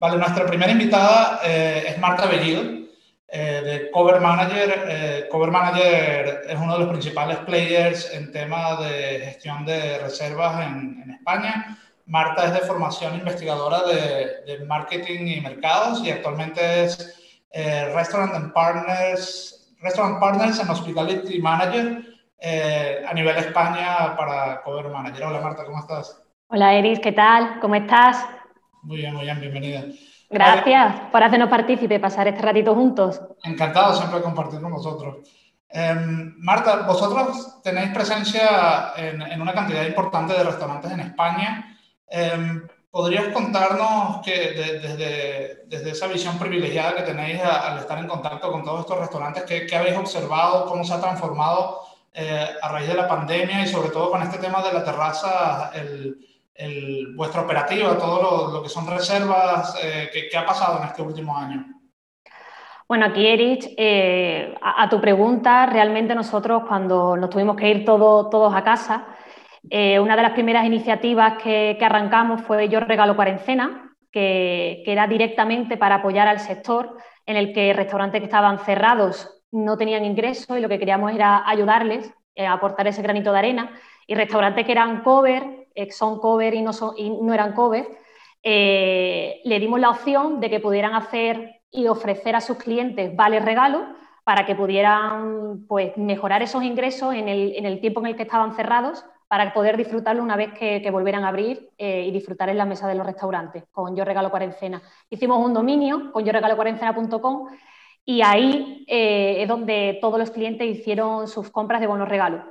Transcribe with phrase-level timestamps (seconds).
[0.00, 2.62] Vale, nuestra primera invitada eh, es Marta Bellido,
[3.28, 4.86] eh, de Cover Manager.
[4.88, 10.66] Eh, Cover Manager es uno de los principales players en tema de gestión de reservas
[10.66, 11.78] en, en España.
[12.06, 18.54] Marta es de formación investigadora de, de, marketing y mercados y actualmente es Restaurant and
[18.54, 22.02] Partners, Restaurant Partners and Hospitality Manager
[23.06, 25.26] a nivel España para Cover Manager.
[25.26, 26.22] Hola Marta, ¿cómo estás?
[26.48, 27.60] Hola Eris, ¿qué tal?
[27.60, 28.39] ¿Cómo estás?
[28.82, 29.84] Muy bien, muy bien, bienvenida.
[30.28, 33.20] Gracias por hacernos partícipe, pasar este ratito juntos.
[33.42, 35.16] Encantado siempre de compartir con vosotros.
[35.68, 35.94] Eh,
[36.38, 41.76] Marta, vosotros tenéis presencia en, en, una cantidad importante de restaurantes en España.
[42.08, 47.98] Eh, ¿Podrías contarnos que de, desde, desde, esa visión privilegiada que tenéis a, al estar
[47.98, 52.48] en contacto con todos estos restaurantes, qué, qué habéis observado, cómo se ha transformado eh,
[52.60, 56.18] a raíz de la pandemia y sobre todo con este tema de la terraza, el,
[56.54, 61.02] el, vuestra operativa, todo lo, que son reservas, eh, ¿qué, ¿qué, ha pasado en este
[61.02, 61.64] último año?
[62.88, 68.28] Bueno, aquí, Erich, eh, a, tu pregunta, realmente nosotros cuando nos tuvimos que ir todo,
[68.28, 69.06] todos a casa,
[69.68, 75.06] eh, una de las primeras iniciativas que, arrancamos fue Yo Regalo Cuarentena, que, que era
[75.06, 80.56] directamente para apoyar al sector en el que restaurantes que estaban cerrados no tenían ingresos
[80.56, 83.70] y lo que queríamos era ayudarles eh, a aportar ese granito de arena
[84.06, 85.59] y restaurantes que eran cover eh,
[85.90, 86.72] son cover y no,
[87.34, 87.88] eran cover,
[88.42, 93.44] eh, le dimos la opción de que pudieran hacer y ofrecer a sus clientes vales
[93.44, 93.82] regalos
[94.24, 99.04] para que pudieran pues, mejorar esos ingresos en el, tiempo en el que estaban cerrados
[99.28, 102.88] para poder disfrutarlo una vez que, volvieran a abrir eh, y disfrutar en la mesa
[102.88, 104.82] de los restaurantes con Yo Regalo Cuarentena.
[105.08, 107.48] Hicimos un dominio con yo regalo cuarentena.com
[108.04, 112.44] y ahí eh, es donde todos los clientes hicieron sus compras de bonos regalos.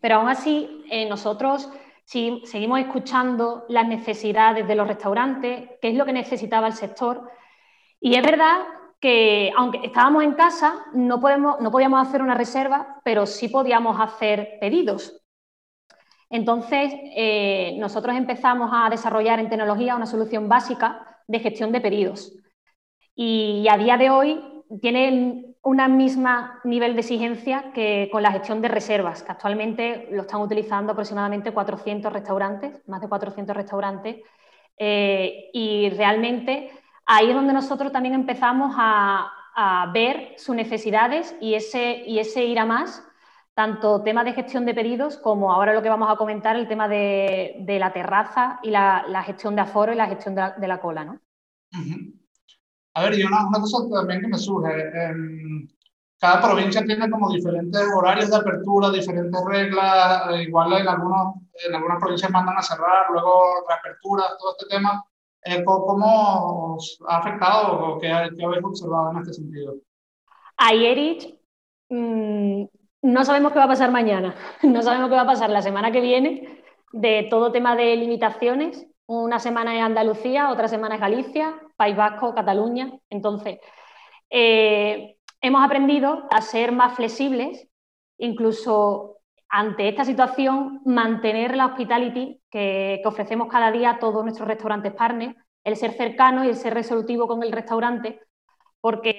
[0.00, 1.70] Pero aún así, eh, nosotros
[2.10, 7.30] si seguimos escuchando las necesidades de los restaurantes, qué es lo que necesitaba el sector.
[8.00, 8.62] Y es verdad
[8.98, 14.00] que, aunque estábamos en casa, no, podemos, no podíamos hacer una reserva, pero sí podíamos
[14.00, 15.22] hacer pedidos.
[16.28, 22.32] Entonces, eh, nosotros empezamos a desarrollar en tecnología una solución básica de gestión de pedidos.
[23.14, 28.62] Y a día de hoy tiene una misma nivel de exigencia que con la gestión
[28.62, 34.16] de reservas, que actualmente lo están utilizando aproximadamente 400 restaurantes, más de 400 restaurantes,
[34.78, 36.70] eh, y realmente
[37.04, 42.44] ahí es donde nosotros también empezamos a, a, ver sus necesidades y ese, y ese
[42.44, 43.06] ir a más,
[43.52, 46.88] tanto tema de gestión de pedidos como ahora lo que vamos a comentar, el tema
[46.88, 50.50] de, de la terraza y la, la, gestión de aforo y la gestión de la,
[50.52, 51.04] de la cola.
[51.04, 51.12] ¿no?
[51.74, 52.19] Uh -huh.
[53.00, 55.14] A ver, y una, una, cosa también que me surge, eh,
[56.18, 61.74] cada provincia tiene como diferentes horarios de apertura, diferentes reglas, eh, igual en, algunos, en
[61.74, 65.02] algunas provincias mandan a cerrar, luego reaperturas, todo este tema.
[65.42, 69.76] Eh, ¿Cómo os ha afectado o qué, qué, habéis observado en este sentido?
[70.70, 71.40] Erich,
[71.88, 72.64] mmm,
[73.00, 75.90] no sabemos qué va a pasar mañana, no sabemos qué va a pasar la semana
[75.90, 76.62] que viene
[76.92, 78.89] de todo tema de limitaciones.
[79.12, 82.92] Una semana es Andalucía, otra semana es Galicia, País Vasco, Cataluña.
[83.08, 83.58] Entonces,
[84.30, 87.66] eh, hemos aprendido a ser más flexibles,
[88.18, 89.16] incluso
[89.48, 95.34] ante esta situación, mantener la hospitality que, ofrecemos cada día a todos nuestros restaurantes partners,
[95.64, 98.20] el ser cercano y el ser resolutivo con el restaurante,
[98.80, 99.18] porque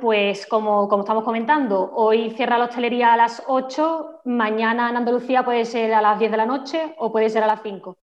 [0.00, 5.44] pues como, como, estamos comentando, hoy cierra la hostelería a las 8, mañana en Andalucía
[5.44, 7.96] puede ser a las 10 de la noche o puede ser a las 5.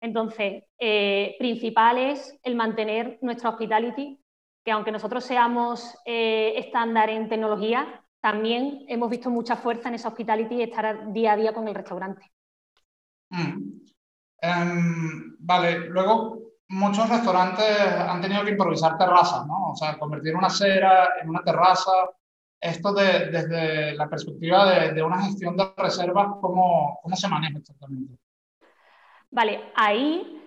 [0.00, 4.20] Entonces, eh, principal es el mantener nuestra hospitality,
[4.64, 10.08] que aunque nosotros seamos eh, estándar en tecnología, también hemos visto mucha fuerza en esa
[10.08, 12.30] hospitality y estar día a día con el restaurante.
[13.30, 13.78] Mm.
[14.40, 16.38] Um, vale, luego
[16.68, 19.70] muchos restaurantes han tenido que improvisar terrazas, ¿no?
[19.70, 21.92] O sea, convertir una acera en una terraza.
[22.60, 27.58] Esto de, desde la perspectiva de, de, una gestión de reservas, ¿cómo, cómo se maneja
[27.58, 28.18] exactamente?
[29.30, 30.40] Vale, ahí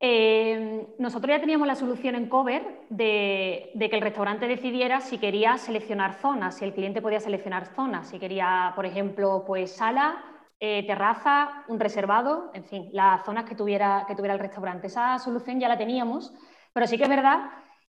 [0.00, 5.56] eh, nosotros ya teníamos la solución en Cover de, que el restaurante decidiera si quería
[5.56, 10.22] seleccionar zonas, si el cliente podía seleccionar zonas, si quería, por ejemplo, pues sala,
[10.60, 14.88] eh, terraza, un reservado, en fin, las zonas que tuviera, que tuviera el restaurante.
[14.88, 16.32] Esa solución ya la teníamos,
[16.72, 17.50] pero sí que es verdad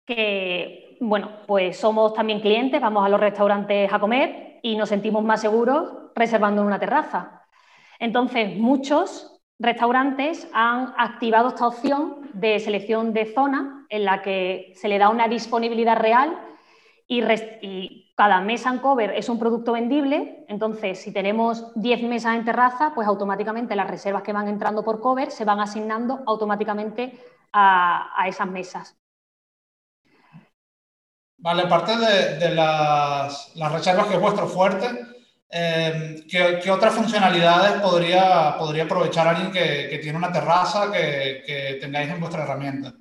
[0.05, 5.23] que, bueno, pues somos también clientes, vamos a los restaurantes a comer y nos sentimos
[5.25, 7.43] más seguros reservando en una terraza.
[7.99, 14.89] Entonces, muchos restaurantes han activado esta opción de selección de zona en la que se
[14.89, 16.37] le da una disponibilidad real
[17.06, 22.45] y, cada mesa en cover es un producto vendible, entonces si tenemos 10 mesas en
[22.45, 27.19] terraza, pues automáticamente las reservas que van entrando por cover se van asignando automáticamente
[27.53, 28.97] a, esas mesas.
[31.39, 34.87] Vale, aparte de, las, reservas que es vuestro fuerte,
[35.50, 42.20] eh, ¿qué, otras funcionalidades podría, podría aprovechar alguien que, tiene una terraza que, tengáis en
[42.20, 42.93] vuestra herramienta?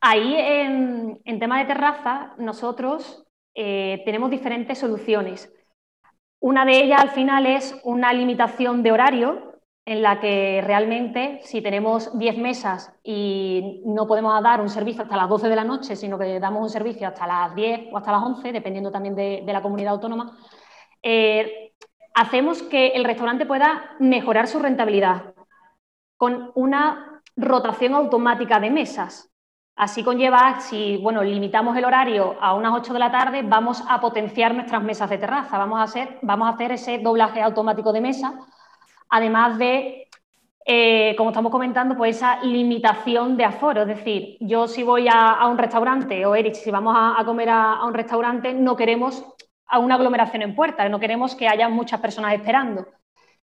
[0.00, 5.52] Ahí, en, tema de terraza, nosotros eh, tenemos diferentes soluciones.
[6.40, 9.52] Una de ellas, al final, es una limitación de horario
[9.84, 15.16] en la que realmente si tenemos 10 mesas y no podemos dar un servicio hasta
[15.16, 18.12] las 12 de la noche, sino que damos un servicio hasta las 10 o hasta
[18.12, 20.38] las 11, dependiendo también de, la comunidad autónoma,
[21.02, 21.72] eh,
[22.14, 25.34] hacemos que el restaurante pueda mejorar su rentabilidad
[26.16, 29.30] con una rotación automática de mesas.
[29.74, 34.00] Así conlleva, si bueno, limitamos el horario a unas 8 de la tarde, vamos a
[34.00, 38.32] potenciar nuestras mesas de terraza, vamos a hacer, ese doblaje automático de mesas
[39.12, 40.08] además de,
[40.64, 43.82] eh, como estamos comentando, pues esa limitación de aforo.
[43.82, 47.84] Es decir, yo si voy a, un restaurante, o Erich, si vamos a, comer a,
[47.84, 49.22] un restaurante, no queremos
[49.72, 52.86] a una aglomeración en puertas, no queremos que haya muchas personas esperando.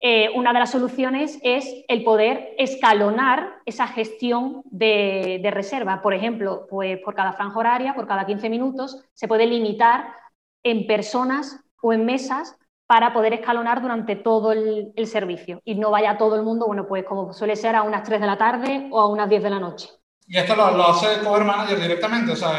[0.01, 6.03] Eh, una de las soluciones es el poder escalonar esa gestión de, reserva.
[6.03, 10.15] Por ejemplo, pues por cada franja horaria, por cada 15 minutos, se puede limitar
[10.63, 12.57] en personas o en mesas
[12.87, 17.05] para poder escalonar durante todo el, servicio y no vaya todo el mundo, bueno, pues
[17.05, 19.59] como suele ser a unas 3 de la tarde o a unas 10 de la
[19.59, 19.89] noche.
[20.29, 22.59] Y esto lo, hace Cover Manager directamente, o sea,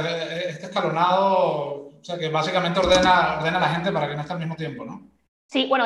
[0.50, 4.34] este escalonado, o sea, que básicamente ordena, ordena a la gente para que no esté
[4.34, 5.10] al mismo tiempo, ¿no?
[5.48, 5.86] Sí, bueno,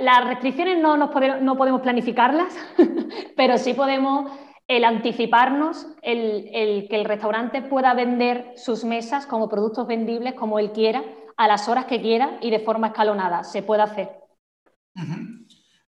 [0.00, 2.54] las restricciones no, nos podemos, no podemos planificarlas,
[3.36, 4.32] pero sí podemos
[4.66, 10.58] el anticiparnos, el, el, que el restaurante pueda vender sus mesas como productos vendibles como
[10.58, 11.04] él quiera
[11.36, 13.44] a las horas que quiera y de forma escalonada.
[13.44, 14.08] Se puede hacer.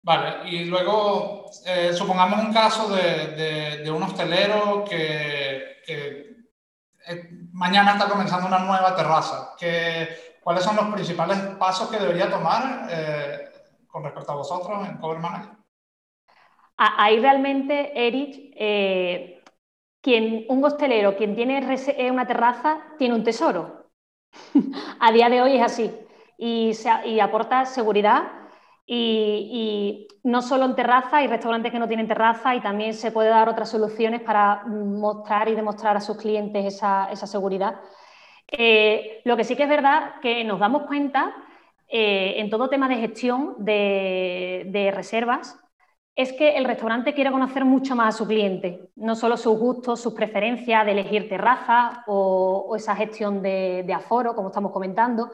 [0.03, 6.30] Vale, y luego eh, supongamos un caso de, un hostelero que,
[7.06, 9.55] eh, mañana está comenzando una nueva terraza.
[10.43, 13.50] ¿Cuáles son los principales pasos que debería tomar eh,
[13.87, 15.50] con respecto a vosotros en Cover Manager?
[16.76, 18.55] Ahí realmente, Eric,
[20.00, 21.61] quien, un hostelero, quien tiene
[22.11, 23.91] una terraza, tiene un tesoro
[25.00, 25.93] a día de hoy es así
[26.41, 28.39] y, aporta seguridad
[28.92, 33.31] y, no solo en terraza, hay restaurantes que no tienen terraza y también se puede
[33.31, 37.81] dar otras soluciones para mostrar y demostrar a sus clientes esa, seguridad.
[38.48, 41.34] Eh, lo que sí que es verdad que nos damos cuenta
[41.88, 45.58] eh, en todo tema de gestión de reservas
[46.20, 50.00] es que el restaurante quiere conocer mucho más a su cliente, no solo sus gustos,
[50.00, 55.31] sus preferencias de elegir terraza o, esa gestión de, aforo, como estamos comentando,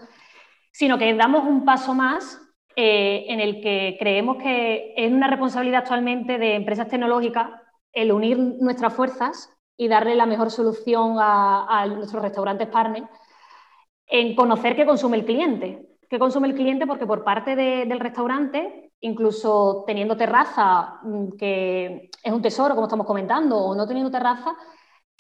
[0.71, 2.41] sino que damos un paso más
[2.77, 7.51] eh, en el que creemos que es una responsabilidad actualmente de empresas tecnológicas
[7.93, 13.09] el unir nuestras fuerzas y darle la mejor solución a, nuestros restaurantes partners
[14.07, 15.89] en conocer qué consume el cliente.
[16.09, 16.87] ¿Qué consume el cliente?
[16.87, 23.07] Porque por parte del restaurante incluso teniendo terraza, mm, que es un tesoro, como estamos
[23.07, 24.55] comentando, o no teniendo terraza,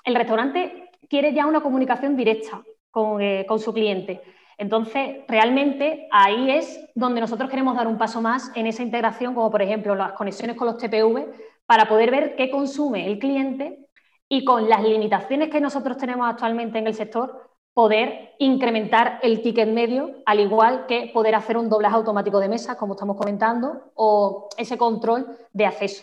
[0.05, 4.23] el restaurante quiere ya una comunicación directa con, eh, su cliente.
[4.59, 9.51] Entonces, realmente ahí es donde nosotros queremos dar un paso más en esa integración, como
[9.51, 11.27] por ejemplo las conexiones con los TPV,
[11.67, 13.87] para poder ver qué consume el cliente
[14.29, 19.69] y con las limitaciones que nosotros tenemos actualmente en el sector, poder incrementar el ticket
[19.69, 24.49] medio, al igual que poder hacer un doblaje automático de mesa, como estamos comentando, o
[24.57, 26.03] ese control de acceso.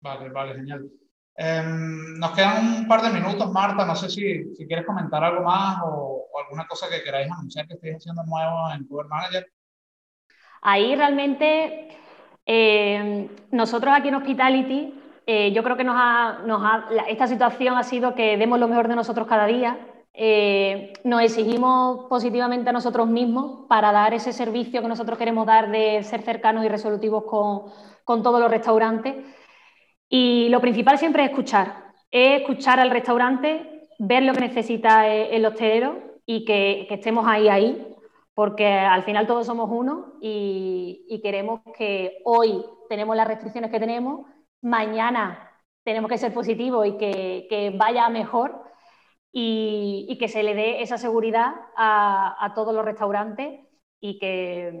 [0.00, 0.90] Vale, vale, genial.
[1.36, 3.84] Em, nos quedan un par de minutos, Marta.
[3.84, 7.96] No sé si, quieres comentar algo más o, alguna cosa que queráis anunciar que estéis
[7.96, 9.46] haciendo nuevo en Google Manager.
[10.62, 11.88] Ahí realmente
[12.46, 15.96] em, nosotros aquí en Hospitality eh, yo creo que nos
[17.08, 19.78] esta situación ha sido que demos lo mejor de nosotros cada día.
[20.12, 25.70] Eh, nos exigimos positivamente a nosotros mismos para dar ese servicio que nosotros queremos dar
[25.70, 29.16] de ser cercanos y resolutivos con, todos los restaurantes.
[30.16, 35.44] Y lo principal siempre es escuchar, es escuchar al restaurante, ver lo que necesita el
[35.44, 37.84] hostelero y que, estemos ahí, ahí,
[38.32, 44.28] porque al final todos somos uno y queremos que hoy tenemos las restricciones que tenemos,
[44.62, 45.50] mañana
[45.82, 48.62] tenemos que ser positivos y que, vaya mejor
[49.32, 53.66] y, que se le dé esa seguridad a, todos los restaurantes
[53.98, 54.80] y que,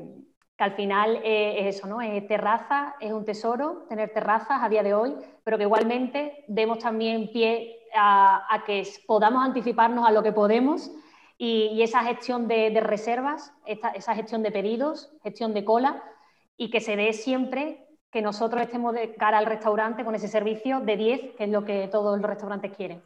[0.62, 2.00] al final es eso, ¿no?
[2.00, 6.78] Es terraza, es un tesoro tener terrazas a día de hoy, pero que igualmente demos
[6.78, 10.90] también pie a, que podamos anticiparnos a lo que podemos
[11.38, 16.02] y, esa gestión de, reservas, esa gestión de pedidos, gestión de cola
[16.56, 20.78] y que se dé siempre que nosotros estemos de cara al restaurante con ese servicio
[20.80, 23.02] de 10, que es lo que todos los restaurantes quieren.